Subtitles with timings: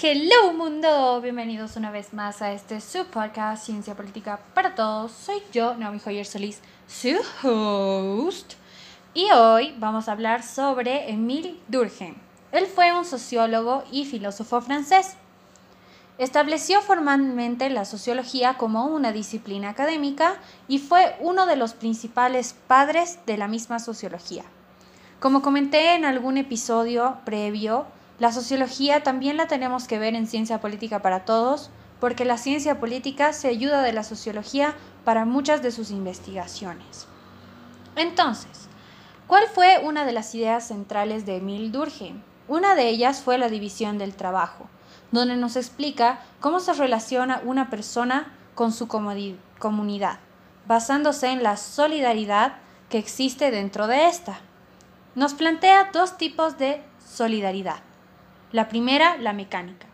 [0.00, 5.10] hello mundo, bienvenidos una vez más a este su podcast Ciencia Política para Todos.
[5.10, 8.52] Soy yo, Naomi Joyer Solís, su host.
[9.12, 12.14] Y hoy vamos a hablar sobre Émile Durkheim.
[12.52, 15.16] Él fue un sociólogo y filósofo francés.
[16.18, 20.36] Estableció formalmente la sociología como una disciplina académica
[20.68, 24.44] y fue uno de los principales padres de la misma sociología.
[25.18, 27.86] Como comenté en algún episodio previo,
[28.18, 32.80] la sociología también la tenemos que ver en ciencia política para todos, porque la ciencia
[32.80, 37.06] política se ayuda de la sociología para muchas de sus investigaciones.
[37.94, 38.68] Entonces,
[39.28, 42.22] ¿cuál fue una de las ideas centrales de Emil Durkheim?
[42.48, 44.66] Una de ellas fue la división del trabajo,
[45.12, 50.18] donde nos explica cómo se relaciona una persona con su comunidad,
[50.66, 52.56] basándose en la solidaridad
[52.88, 54.40] que existe dentro de esta.
[55.14, 57.87] Nos plantea dos tipos de solidaridad
[58.50, 59.86] la primera, la mecánica.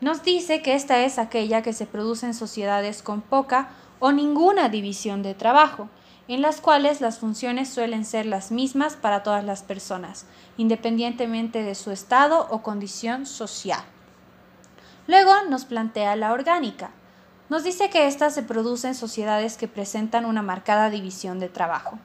[0.00, 4.68] Nos dice que esta es aquella que se produce en sociedades con poca o ninguna
[4.68, 5.88] división de trabajo,
[6.28, 11.74] en las cuales las funciones suelen ser las mismas para todas las personas, independientemente de
[11.74, 13.82] su estado o condición social.
[15.08, 16.90] Luego nos plantea la orgánica.
[17.48, 21.98] Nos dice que ésta se produce en sociedades que presentan una marcada división de trabajo.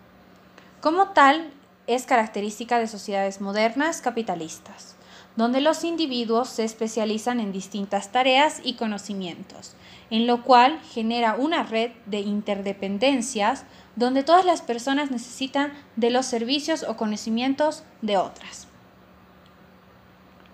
[0.81, 1.51] Como tal,
[1.85, 4.97] es característica de sociedades modernas capitalistas
[5.37, 9.75] donde los individuos se especializan en distintas tareas y conocimientos,
[10.09, 13.63] en lo cual genera una red de interdependencias
[13.95, 18.67] donde todas las personas necesitan de los servicios o conocimientos de otras.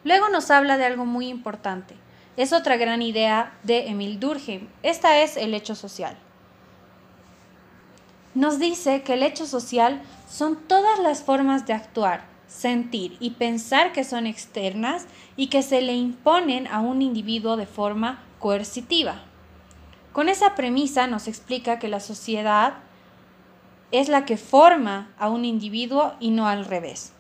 [0.04, 1.95] Luego nos habla de algo muy importante.
[2.36, 4.67] Es otra gran idea de Emil Durkheim.
[4.81, 6.17] Esta es el hecho social.
[8.36, 13.91] Nos dice que el hecho social son todas las formas de actuar, sentir y pensar
[13.93, 19.23] que son externas y que se le imponen a un individuo de forma coercitiva.
[20.11, 22.75] Con esa premisa nos explica que la sociedad
[23.92, 27.13] es la que forma a un individuo y no al revés.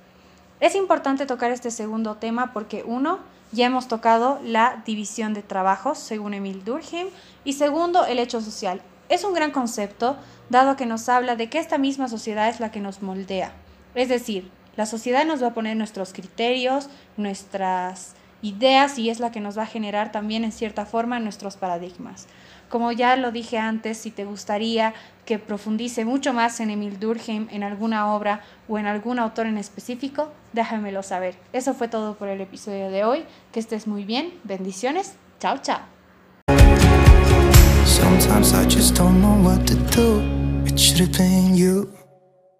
[0.59, 3.19] Es importante tocar este segundo tema porque uno,
[3.51, 7.07] ya hemos tocado la división de trabajos, según Emil Durkheim,
[7.43, 8.81] y segundo, el hecho social.
[9.09, 10.15] Es un gran concepto,
[10.49, 13.53] dado que nos habla de que esta misma sociedad es la que nos moldea.
[13.93, 19.31] Es decir, la sociedad nos va a poner nuestros criterios, nuestras ideas y es la
[19.31, 22.27] que nos va a generar también en cierta forma nuestros paradigmas.
[22.69, 24.93] Como ya lo dije antes, si te gustaría
[25.25, 29.57] que profundice mucho más en Emil Durkheim, en alguna obra o en algún autor en
[29.57, 31.35] específico, déjamelo saber.
[31.53, 33.25] Eso fue todo por el episodio de hoy.
[33.51, 34.33] Que estés muy bien.
[34.43, 35.13] Bendiciones.
[35.39, 35.81] Chao, chao.